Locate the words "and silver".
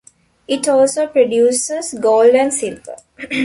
2.33-2.95